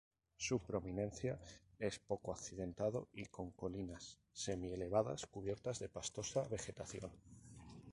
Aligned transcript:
Su 0.35 0.57
prominencia 0.63 1.37
es 1.77 1.99
poco 1.99 2.31
accidentado 2.31 3.09
y 3.13 3.25
con 3.27 3.51
colinas 3.51 4.17
semi-elevadas 4.33 5.27
cubiertas 5.27 5.77
de 5.77 5.89
pastosa 5.89 6.41
vegetación. 6.49 7.11